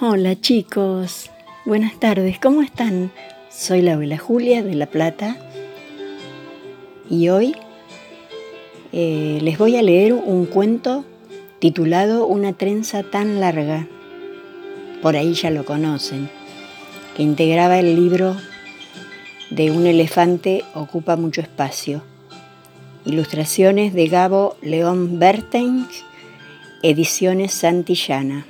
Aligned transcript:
Hola 0.00 0.40
chicos, 0.40 1.28
buenas 1.64 1.98
tardes, 1.98 2.38
¿cómo 2.38 2.62
están? 2.62 3.10
Soy 3.50 3.82
la 3.82 3.94
abuela 3.94 4.16
Julia 4.16 4.62
de 4.62 4.76
La 4.76 4.86
Plata 4.86 5.36
y 7.10 7.30
hoy 7.30 7.56
eh, 8.92 9.40
les 9.42 9.58
voy 9.58 9.74
a 9.74 9.82
leer 9.82 10.12
un 10.12 10.46
cuento 10.46 11.04
titulado 11.58 12.28
Una 12.28 12.52
trenza 12.52 13.02
tan 13.02 13.40
larga, 13.40 13.88
por 15.02 15.16
ahí 15.16 15.34
ya 15.34 15.50
lo 15.50 15.64
conocen, 15.64 16.30
que 17.16 17.24
integraba 17.24 17.80
el 17.80 17.96
libro 17.96 18.36
de 19.50 19.72
un 19.72 19.84
elefante 19.84 20.62
ocupa 20.74 21.16
mucho 21.16 21.40
espacio. 21.40 22.04
Ilustraciones 23.04 23.94
de 23.94 24.06
Gabo 24.06 24.58
León 24.62 25.18
Bertens, 25.18 26.04
Ediciones 26.84 27.52
Santillana. 27.52 28.46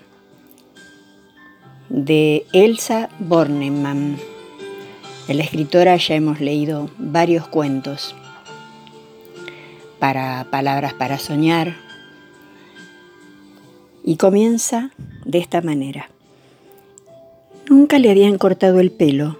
De 1.88 2.44
Elsa 2.52 3.08
Bornemann. 3.18 4.18
De 5.26 5.34
la 5.34 5.42
escritora 5.42 5.96
ya 5.96 6.14
hemos 6.16 6.40
leído 6.40 6.90
varios 6.98 7.48
cuentos. 7.48 8.14
Para 9.98 10.46
Palabras 10.50 10.92
para 10.92 11.18
Soñar. 11.18 11.76
Y 14.04 14.16
comienza 14.16 14.90
de 15.24 15.38
esta 15.38 15.62
manera. 15.62 16.10
Nunca 17.70 17.98
le 17.98 18.10
habían 18.10 18.36
cortado 18.38 18.80
el 18.80 18.90
pelo, 18.90 19.38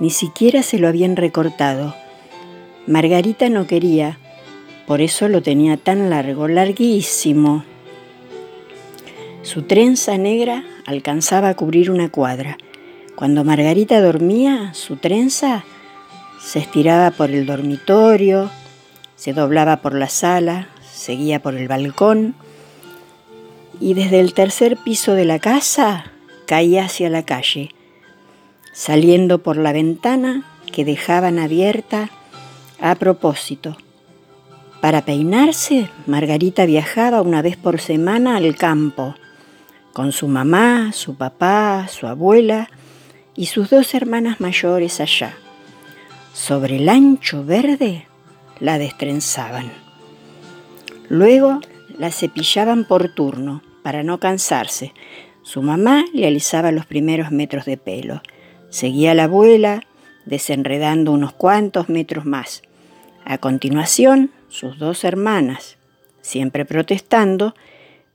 ni 0.00 0.10
siquiera 0.10 0.62
se 0.62 0.78
lo 0.78 0.88
habían 0.88 1.16
recortado. 1.16 1.94
Margarita 2.86 3.48
no 3.48 3.66
quería, 3.66 4.18
por 4.86 5.00
eso 5.00 5.28
lo 5.28 5.42
tenía 5.42 5.76
tan 5.76 6.10
largo, 6.10 6.48
larguísimo. 6.48 7.64
Su 9.42 9.62
trenza 9.62 10.18
negra 10.18 10.64
alcanzaba 10.92 11.50
a 11.50 11.54
cubrir 11.54 11.90
una 11.90 12.10
cuadra. 12.10 12.56
Cuando 13.14 13.44
Margarita 13.44 14.00
dormía, 14.00 14.72
su 14.74 14.96
trenza 14.96 15.64
se 16.40 16.58
estiraba 16.58 17.10
por 17.10 17.30
el 17.30 17.46
dormitorio, 17.46 18.50
se 19.16 19.32
doblaba 19.32 19.78
por 19.78 19.94
la 19.94 20.08
sala, 20.08 20.68
seguía 20.92 21.40
por 21.40 21.54
el 21.54 21.68
balcón 21.68 22.34
y 23.80 23.94
desde 23.94 24.20
el 24.20 24.34
tercer 24.34 24.76
piso 24.76 25.14
de 25.14 25.24
la 25.24 25.38
casa 25.38 26.12
caía 26.46 26.84
hacia 26.84 27.10
la 27.10 27.24
calle, 27.24 27.70
saliendo 28.72 29.42
por 29.42 29.56
la 29.56 29.72
ventana 29.72 30.44
que 30.72 30.84
dejaban 30.84 31.38
abierta 31.38 32.10
a 32.80 32.94
propósito. 32.94 33.76
Para 34.80 35.04
peinarse, 35.04 35.88
Margarita 36.06 36.66
viajaba 36.66 37.22
una 37.22 37.40
vez 37.42 37.56
por 37.56 37.80
semana 37.80 38.36
al 38.36 38.56
campo, 38.56 39.14
con 39.92 40.12
su 40.12 40.28
mamá, 40.28 40.92
su 40.92 41.16
papá, 41.16 41.86
su 41.88 42.06
abuela 42.06 42.68
y 43.36 43.46
sus 43.46 43.70
dos 43.70 43.94
hermanas 43.94 44.40
mayores 44.40 45.00
allá. 45.00 45.34
Sobre 46.32 46.76
el 46.76 46.88
ancho 46.88 47.44
verde 47.44 48.06
la 48.60 48.78
destrenzaban. 48.78 49.70
Luego 51.08 51.60
la 51.98 52.10
cepillaban 52.10 52.84
por 52.84 53.14
turno 53.14 53.62
para 53.82 54.02
no 54.02 54.18
cansarse. 54.18 54.94
Su 55.42 55.60
mamá 55.60 56.04
le 56.14 56.26
alisaba 56.26 56.72
los 56.72 56.86
primeros 56.86 57.30
metros 57.30 57.64
de 57.64 57.76
pelo. 57.76 58.22
Seguía 58.70 59.14
la 59.14 59.24
abuela 59.24 59.82
desenredando 60.24 61.12
unos 61.12 61.32
cuantos 61.32 61.88
metros 61.88 62.24
más. 62.24 62.62
A 63.24 63.38
continuación, 63.38 64.30
sus 64.48 64.78
dos 64.78 65.04
hermanas, 65.04 65.76
siempre 66.22 66.64
protestando, 66.64 67.54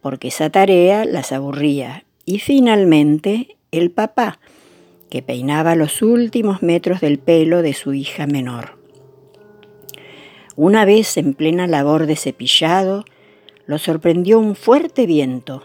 porque 0.02 0.30
esa 0.30 0.50
tarea 0.50 1.06
las 1.06 1.32
aburría. 1.32 2.06
Y 2.26 2.40
finalmente 2.40 3.58
el 3.72 3.92
papá, 3.92 4.40
que 5.10 5.22
peinaba 5.22 5.76
los 5.76 6.02
últimos 6.02 6.62
metros 6.62 7.02
del 7.02 7.20
pelo 7.20 7.62
de 7.62 7.74
su 7.74 7.94
hija 7.94 8.28
menor. 8.28 8.78
Una 10.56 10.86
vez 10.86 11.18
en 11.18 11.34
plena 11.34 11.68
labor 11.68 12.08
de 12.08 12.16
cepillado, 12.16 13.06
lo 13.66 13.78
sorprendió 13.78 14.40
un 14.40 14.56
fuerte 14.56 15.06
viento. 15.06 15.64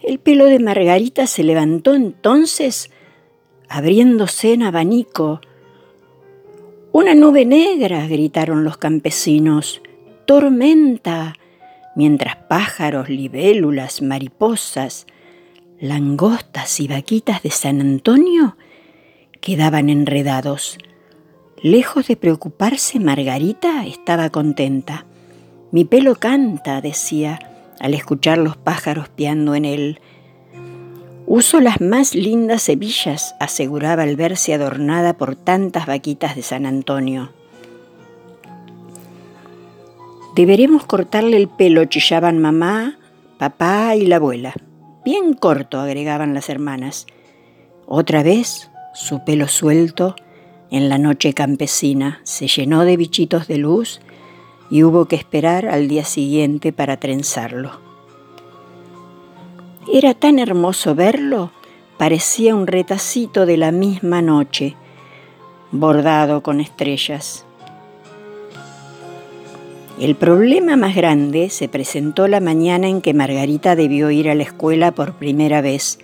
El 0.00 0.18
pelo 0.18 0.46
de 0.46 0.58
Margarita 0.58 1.26
se 1.26 1.42
levantó 1.42 1.94
entonces, 1.94 2.90
abriéndose 3.68 4.52
en 4.52 4.62
abanico. 4.62 5.40
Una 6.92 7.14
nube 7.14 7.44
negra, 7.44 8.06
gritaron 8.06 8.64
los 8.64 8.76
campesinos 8.76 9.82
tormenta, 10.26 11.34
mientras 11.94 12.36
pájaros, 12.36 13.08
libélulas, 13.08 14.02
mariposas, 14.02 15.06
langostas 15.80 16.80
y 16.80 16.88
vaquitas 16.88 17.42
de 17.42 17.50
San 17.50 17.80
Antonio 17.80 18.56
quedaban 19.40 19.90
enredados. 19.90 20.78
Lejos 21.62 22.08
de 22.08 22.16
preocuparse, 22.16 23.00
Margarita 23.00 23.84
estaba 23.84 24.30
contenta. 24.30 25.06
Mi 25.70 25.84
pelo 25.84 26.14
canta, 26.16 26.80
decía, 26.80 27.38
al 27.80 27.94
escuchar 27.94 28.38
los 28.38 28.56
pájaros 28.56 29.08
piando 29.08 29.54
en 29.54 29.64
él. 29.64 30.00
Uso 31.26 31.60
las 31.60 31.80
más 31.80 32.14
lindas 32.14 32.68
hebillas, 32.68 33.34
aseguraba 33.40 34.04
al 34.04 34.16
verse 34.16 34.54
adornada 34.54 35.16
por 35.16 35.34
tantas 35.34 35.86
vaquitas 35.86 36.36
de 36.36 36.42
San 36.42 36.66
Antonio. 36.66 37.32
Deberemos 40.34 40.86
cortarle 40.86 41.36
el 41.36 41.48
pelo, 41.48 41.84
chillaban 41.84 42.38
mamá, 42.38 42.98
papá 43.38 43.94
y 43.96 44.06
la 44.06 44.16
abuela. 44.16 44.54
Bien 45.04 45.34
corto, 45.34 45.78
agregaban 45.78 46.32
las 46.32 46.48
hermanas. 46.48 47.06
Otra 47.86 48.22
vez, 48.22 48.70
su 48.94 49.24
pelo 49.24 49.46
suelto, 49.46 50.16
en 50.70 50.88
la 50.88 50.96
noche 50.96 51.34
campesina, 51.34 52.20
se 52.22 52.46
llenó 52.46 52.86
de 52.86 52.96
bichitos 52.96 53.46
de 53.46 53.58
luz 53.58 54.00
y 54.70 54.84
hubo 54.84 55.04
que 55.04 55.16
esperar 55.16 55.66
al 55.66 55.86
día 55.86 56.04
siguiente 56.04 56.72
para 56.72 56.96
trenzarlo. 56.96 57.80
Era 59.92 60.14
tan 60.14 60.38
hermoso 60.38 60.94
verlo, 60.94 61.50
parecía 61.98 62.54
un 62.54 62.66
retacito 62.66 63.44
de 63.44 63.58
la 63.58 63.70
misma 63.70 64.22
noche, 64.22 64.76
bordado 65.72 66.42
con 66.42 66.60
estrellas. 66.60 67.44
El 70.00 70.16
problema 70.16 70.74
más 70.76 70.96
grande 70.96 71.50
se 71.50 71.68
presentó 71.68 72.26
la 72.26 72.40
mañana 72.40 72.88
en 72.88 73.02
que 73.02 73.12
Margarita 73.12 73.76
debió 73.76 74.10
ir 74.10 74.30
a 74.30 74.34
la 74.34 74.42
escuela 74.42 74.92
por 74.92 75.14
primera 75.14 75.60
vez. 75.60 75.98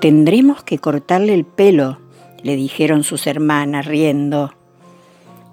Tendremos 0.00 0.64
que 0.64 0.78
cortarle 0.78 1.32
el 1.32 1.44
pelo, 1.44 1.98
le 2.42 2.56
dijeron 2.56 3.04
sus 3.04 3.26
hermanas, 3.28 3.86
riendo. 3.86 4.52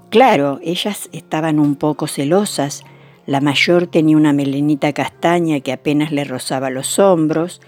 Claro, 0.10 0.60
ellas 0.64 1.08
estaban 1.14 1.60
un 1.60 1.76
poco 1.76 2.08
celosas. 2.08 2.84
La 3.26 3.42
mayor 3.42 3.88
tenía 3.88 4.18
una 4.18 4.34
melenita 4.34 4.92
castaña 4.92 5.60
que 5.60 5.72
apenas 5.72 6.12
le 6.12 6.24
rozaba 6.24 6.72
los 6.72 7.00
hombros, 7.00 7.62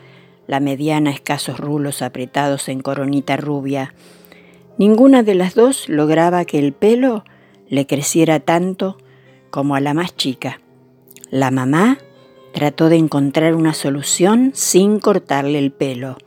la 0.48 0.60
mediana 0.60 1.12
escasos 1.12 1.60
rulos 1.60 2.02
apretados 2.02 2.68
en 2.68 2.82
coronita 2.82 3.38
rubia. 3.38 3.94
Ninguna 4.78 5.24
de 5.24 5.36
las 5.36 5.56
dos 5.56 5.88
lograba 5.88 6.46
que 6.46 6.60
el 6.60 6.74
pelo 6.74 7.24
le 7.70 7.88
creciera 7.88 8.40
tanto 8.40 8.98
como 9.56 9.76
a 9.76 9.80
la 9.80 9.94
más 9.94 10.14
chica. 10.18 10.60
La 11.30 11.50
mamá 11.50 11.98
trató 12.54 12.90
de 12.90 12.98
encontrar 12.98 13.56
una 13.56 13.74
solución 13.74 14.52
sin 14.54 15.00
cortarle 15.00 15.60
el 15.60 15.72
pelo. 15.72 16.18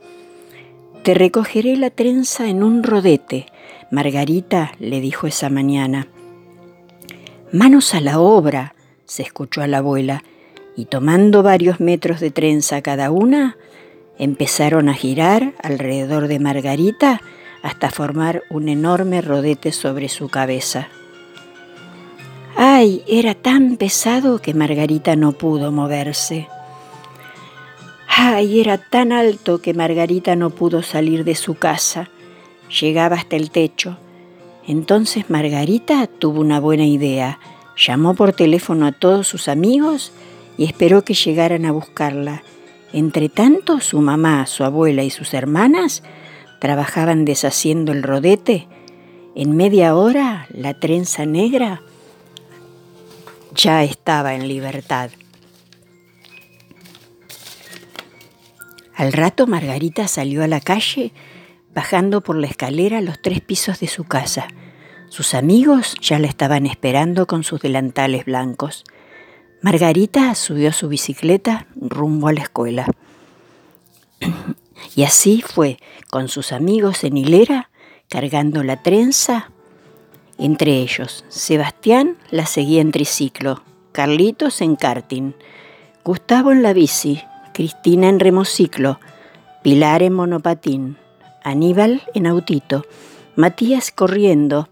Te 1.03 1.13
recogeré 1.13 1.77
la 1.77 1.91
trenza 1.91 2.49
en 2.49 2.63
un 2.63 2.81
rodete, 2.81 3.45
Margarita 3.91 4.71
le 4.79 4.99
dijo 4.99 5.27
esa 5.27 5.51
mañana. 5.51 6.07
Manos 7.51 7.93
a 7.93 8.01
la 8.01 8.19
obra, 8.19 8.73
se 9.05 9.21
escuchó 9.21 9.61
a 9.61 9.67
la 9.67 9.77
abuela, 9.77 10.23
y 10.75 10.85
tomando 10.85 11.43
varios 11.43 11.79
metros 11.79 12.21
de 12.21 12.31
trenza 12.31 12.81
cada 12.81 13.11
una, 13.11 13.57
empezaron 14.17 14.89
a 14.89 14.95
girar 14.95 15.53
alrededor 15.61 16.29
de 16.29 16.39
Margarita 16.39 17.21
hasta 17.61 17.91
formar 17.91 18.41
un 18.49 18.69
enorme 18.69 19.21
rodete 19.21 19.71
sobre 19.71 20.09
su 20.09 20.29
cabeza. 20.29 20.89
Ay, 22.81 23.03
era 23.07 23.33
tan 23.33 23.75
pesado 23.75 24.39
que 24.39 24.53
Margarita 24.53 25.17
no 25.17 25.33
pudo 25.33 25.69
moverse. 25.69 26.47
Ay, 28.07 28.61
era 28.61 28.77
tan 28.77 29.11
alto 29.11 29.61
que 29.61 29.73
Margarita 29.73 30.37
no 30.37 30.51
pudo 30.51 30.81
salir 30.81 31.25
de 31.25 31.35
su 31.35 31.55
casa. 31.55 32.09
Llegaba 32.79 33.17
hasta 33.17 33.35
el 33.35 33.51
techo. 33.51 33.97
Entonces 34.65 35.29
Margarita 35.29 36.07
tuvo 36.07 36.39
una 36.39 36.61
buena 36.61 36.85
idea. 36.85 37.39
Llamó 37.75 38.13
por 38.13 38.31
teléfono 38.31 38.85
a 38.85 38.93
todos 38.93 39.27
sus 39.27 39.49
amigos 39.49 40.13
y 40.57 40.63
esperó 40.63 41.03
que 41.03 41.15
llegaran 41.15 41.65
a 41.65 41.73
buscarla. 41.73 42.43
Entre 42.93 43.27
tanto, 43.27 43.81
su 43.81 43.99
mamá, 43.99 44.45
su 44.45 44.63
abuela 44.63 45.03
y 45.03 45.09
sus 45.09 45.33
hermanas 45.33 46.01
trabajaban 46.61 47.25
deshaciendo 47.25 47.91
el 47.91 48.03
rodete. 48.03 48.69
En 49.35 49.57
media 49.57 49.97
hora, 49.97 50.47
la 50.53 50.79
trenza 50.79 51.25
negra 51.25 51.81
ya 53.59 53.83
estaba 53.83 54.35
en 54.35 54.47
libertad. 54.47 55.11
Al 58.95 59.11
rato 59.11 59.47
Margarita 59.47 60.07
salió 60.07 60.43
a 60.43 60.47
la 60.47 60.61
calle, 60.61 61.11
bajando 61.73 62.21
por 62.21 62.37
la 62.37 62.47
escalera 62.47 63.01
los 63.01 63.21
tres 63.21 63.41
pisos 63.41 63.79
de 63.81 63.87
su 63.87 64.05
casa. 64.05 64.47
Sus 65.09 65.33
amigos 65.33 65.95
ya 66.01 66.19
la 66.19 66.27
estaban 66.27 66.65
esperando 66.65 67.27
con 67.27 67.43
sus 67.43 67.59
delantales 67.59 68.25
blancos. 68.25 68.85
Margarita 69.61 70.33
subió 70.35 70.71
su 70.71 70.87
bicicleta 70.87 71.67
rumbo 71.75 72.29
a 72.29 72.33
la 72.33 72.41
escuela. 72.41 72.87
Y 74.95 75.03
así 75.03 75.43
fue, 75.45 75.77
con 76.09 76.29
sus 76.29 76.53
amigos 76.53 77.03
en 77.03 77.17
hilera, 77.17 77.69
cargando 78.07 78.63
la 78.63 78.81
trenza. 78.81 79.51
Entre 80.39 80.77
ellos, 80.77 81.25
Sebastián 81.27 82.15
la 82.31 82.45
seguía 82.45 82.79
en 82.79 82.91
triciclo, 82.91 83.61
Carlitos 83.91 84.61
en 84.61 84.77
karting, 84.77 85.33
Gustavo 86.05 86.53
en 86.53 86.63
la 86.63 86.71
bici, 86.71 87.21
Cristina 87.53 88.07
en 88.07 88.21
remociclo, 88.21 89.01
Pilar 89.63 90.01
en 90.01 90.13
monopatín, 90.13 90.95
Aníbal 91.43 92.03
en 92.13 92.25
autito, 92.25 92.85
Matías 93.35 93.91
corriendo, 93.91 94.69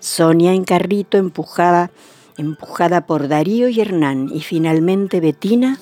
Sonia 0.00 0.54
en 0.54 0.64
carrito 0.64 1.18
empujaba, 1.18 1.90
empujada 2.38 3.04
por 3.04 3.28
Darío 3.28 3.68
y 3.68 3.78
Hernán 3.78 4.30
y 4.32 4.40
finalmente 4.40 5.20
Betina 5.20 5.78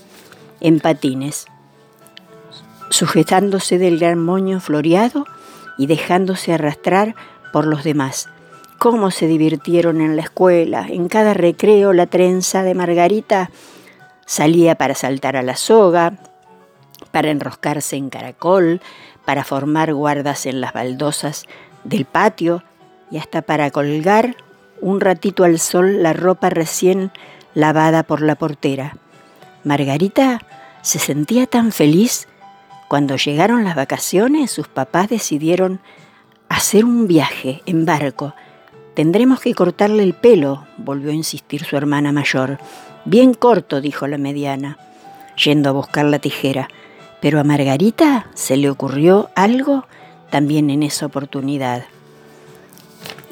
en 0.61 0.81
patines, 0.81 1.47
sujetándose 2.91 3.79
del 3.79 4.01
gran 4.01 4.19
moño 4.19 4.59
floreado 4.59 5.25
y 5.79 5.87
dejándose 5.87 6.53
arrastrar 6.53 7.15
por 7.53 7.67
los 7.67 7.85
demás. 7.85 8.29
Cómo 8.85 9.11
se 9.11 9.27
divirtieron 9.27 10.03
en 10.03 10.15
la 10.15 10.21
escuela, 10.21 10.87
en 10.87 11.09
cada 11.09 11.33
recreo 11.33 11.95
la 11.95 12.05
trenza 12.05 12.63
de 12.63 12.75
Margarita 12.75 13.51
Salía 14.27 14.75
para 14.75 14.95
saltar 14.95 15.37
a 15.37 15.43
la 15.43 15.57
soga, 15.57 16.19
para 17.11 17.31
enroscarse 17.31 17.97
en 17.97 18.11
caracol, 18.11 18.83
para 19.25 19.43
formar 19.43 19.95
guardas 19.95 20.45
en 20.45 20.61
las 20.61 20.75
baldosas 20.75 21.47
del 21.85 22.05
patio 22.05 22.63
y 23.11 23.17
hasta 23.17 23.41
para 23.41 23.71
colgar 23.71 24.37
un 24.83 25.01
ratito 25.01 25.45
al 25.45 25.59
sol 25.61 26.03
la 26.03 26.13
ropa 26.13 26.51
recién 26.51 27.11
lavada 27.55 28.03
por 28.03 28.21
la 28.21 28.35
portera. 28.35 28.99
Margarita 29.65 30.43
se 30.83 30.99
sentía 30.99 31.47
tan 31.47 31.73
feliz. 31.73 32.29
Cuando 32.91 33.17
llegaron 33.17 33.65
las 33.65 33.77
vacaciones, 33.77 34.51
sus 34.51 34.69
papás 34.69 35.09
decidieron 35.09 35.81
hacer 36.51 36.85
un 36.85 37.07
viaje 37.07 37.63
en 37.65 37.87
barco. 37.87 38.35
Tendremos 38.95 39.41
que 39.41 39.55
cortarle 39.55 40.05
el 40.05 40.15
pelo, 40.15 40.67
volvió 40.79 41.11
a 41.11 41.15
insistir 41.15 41.65
su 41.65 41.77
hermana 41.77 42.13
mayor. 42.13 42.59
Bien 43.05 43.35
corto, 43.35 43.81
dijo 43.81 44.07
la 44.07 44.19
mediana, 44.19 44.79
yendo 45.37 45.69
a 45.69 45.73
buscar 45.73 46.05
la 46.05 46.21
tijera. 46.21 46.69
Pero 47.21 47.41
a 47.41 47.45
Margarita 47.45 48.27
se 48.35 48.57
le 48.57 48.71
ocurrió 48.71 49.31
algo 49.35 49.85
también 50.31 50.71
en 50.71 50.83
esa 50.83 51.07
oportunidad. 51.07 51.85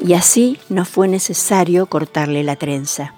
Y 0.04 0.14
así 0.14 0.58
no 0.68 0.84
fue 0.84 1.06
necesario 1.06 1.86
cortarle 1.86 2.42
la 2.42 2.56
trenza. 2.56 3.14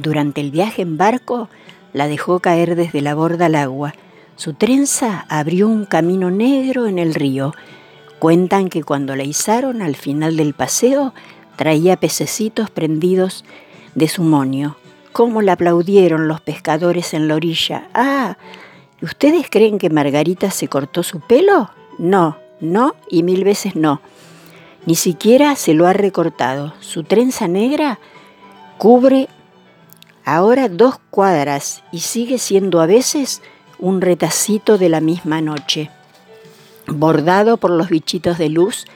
Durante 0.00 0.40
el 0.40 0.50
viaje 0.50 0.80
en 0.80 0.96
barco 0.96 1.50
la 1.92 2.08
dejó 2.08 2.40
caer 2.40 2.76
desde 2.76 3.02
la 3.02 3.14
borda 3.14 3.46
al 3.46 3.56
agua. 3.56 3.92
Su 4.36 4.54
trenza 4.54 5.26
abrió 5.28 5.68
un 5.68 5.84
camino 5.84 6.30
negro 6.30 6.86
en 6.86 6.98
el 6.98 7.12
río. 7.14 7.52
Cuentan 8.18 8.68
que 8.70 8.82
cuando 8.82 9.16
la 9.16 9.24
izaron 9.24 9.82
al 9.82 9.96
final 9.96 10.36
del 10.36 10.54
paseo 10.54 11.12
traía 11.56 11.96
pececitos 11.96 12.70
prendidos 12.70 13.44
de 13.94 14.08
su 14.08 14.22
monio 14.22 14.76
cómo 15.12 15.42
la 15.42 15.52
aplaudieron 15.52 16.26
los 16.26 16.40
pescadores 16.40 17.14
en 17.14 17.28
la 17.28 17.36
orilla. 17.36 17.88
Ah, 17.94 18.36
¿ustedes 19.00 19.46
creen 19.48 19.78
que 19.78 19.90
Margarita 19.90 20.50
se 20.50 20.68
cortó 20.68 21.02
su 21.02 21.20
pelo? 21.20 21.70
No, 21.98 22.38
no 22.60 22.96
y 23.08 23.22
mil 23.22 23.44
veces 23.44 23.76
no. 23.76 24.00
Ni 24.86 24.96
siquiera 24.96 25.54
se 25.54 25.74
lo 25.74 25.86
ha 25.86 25.92
recortado. 25.92 26.74
Su 26.80 27.04
trenza 27.04 27.46
negra 27.46 28.00
cubre 28.78 29.28
ahora 30.24 30.68
dos 30.68 30.98
cuadras 31.10 31.84
y 31.92 32.00
sigue 32.00 32.38
siendo 32.38 32.80
a 32.80 32.86
veces 32.86 33.42
un 33.78 34.00
retacito 34.00 34.78
de 34.78 34.88
la 34.88 35.00
misma 35.00 35.40
noche, 35.40 35.90
bordado 36.86 37.56
por 37.56 37.70
los 37.70 37.90
bichitos 37.90 38.38
de 38.38 38.48
luz 38.48 38.86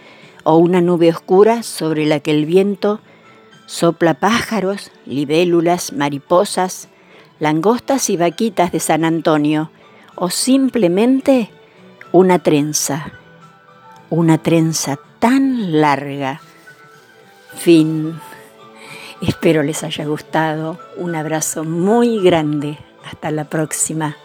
o 0.49 0.59
una 0.59 0.81
nube 0.81 1.11
oscura 1.11 1.65
sobre 1.65 2.07
la 2.07 2.21
que 2.21 2.31
el 2.31 2.47
viento 2.47 3.01
Sopla 3.67 4.15
pájaros, 4.15 4.93
libélulas, 5.07 5.93
mariposas, 5.93 6.89
langostas 7.41 8.11
y 8.11 8.17
vaquitas 8.17 8.71
de 8.71 8.79
San 8.79 9.05
Antonio, 9.05 9.73
o 10.15 10.31
simplemente 10.31 11.51
una 12.13 12.39
trenza, 12.39 13.11
una 14.09 14.39
trenza 14.39 15.01
tan 15.19 15.81
larga. 15.81 16.41
Fin. 17.57 18.21
Espero 19.21 19.65
les 19.65 19.83
haya 19.83 20.05
gustado. 20.05 20.79
Un 20.97 21.17
abrazo 21.17 21.65
muy 21.65 22.23
grande. 22.23 22.79
Hasta 23.05 23.33
la 23.33 23.47
próxima. 23.47 24.17